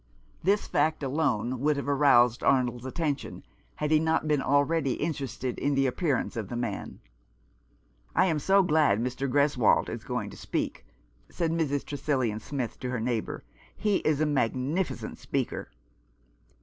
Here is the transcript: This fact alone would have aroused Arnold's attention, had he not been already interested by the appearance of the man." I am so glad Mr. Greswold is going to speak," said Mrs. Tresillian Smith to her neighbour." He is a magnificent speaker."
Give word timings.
This 0.41 0.65
fact 0.65 1.03
alone 1.03 1.59
would 1.59 1.77
have 1.77 1.87
aroused 1.87 2.41
Arnold's 2.41 2.87
attention, 2.87 3.43
had 3.75 3.91
he 3.91 3.99
not 3.99 4.27
been 4.27 4.41
already 4.41 4.93
interested 4.93 5.57
by 5.57 5.69
the 5.69 5.85
appearance 5.85 6.35
of 6.35 6.49
the 6.49 6.55
man." 6.55 6.99
I 8.15 8.25
am 8.25 8.39
so 8.39 8.63
glad 8.63 8.99
Mr. 8.99 9.29
Greswold 9.29 9.89
is 9.89 10.03
going 10.03 10.31
to 10.31 10.37
speak," 10.37 10.87
said 11.29 11.51
Mrs. 11.51 11.85
Tresillian 11.85 12.39
Smith 12.41 12.79
to 12.79 12.89
her 12.89 12.99
neighbour." 12.99 13.43
He 13.85 13.97
is 13.97 14.19
a 14.19 14.25
magnificent 14.25 15.19
speaker." 15.19 15.69